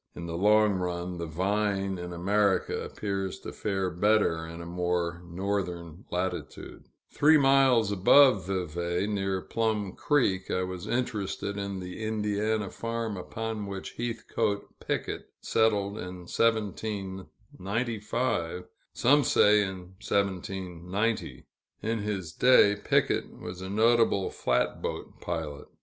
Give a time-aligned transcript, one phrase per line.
[0.15, 5.21] In the long run, the vine in America appears to fare better in a more
[5.27, 6.87] northern latitude.
[7.11, 13.67] Three miles above Vevay, near Plum Creek, I was interested in the Indiana farm upon
[13.67, 18.63] which Heathcoat Picket settled in 1795
[18.93, 21.45] some say in 1790.
[21.83, 25.67] In his day, Picket was a notable flatboat pilot.